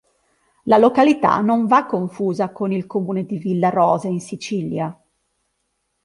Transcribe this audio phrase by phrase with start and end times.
[0.63, 4.99] La località non va confusa con il comune di Villarosa, in Sicilia.